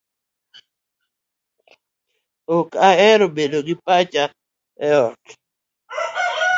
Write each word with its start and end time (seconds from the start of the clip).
Ok 2.57 2.69
ahero 2.87 3.25
bedo 3.35 3.57
gi 3.67 3.75
paka 3.85 4.23
e 4.87 4.89
ot 5.05 5.23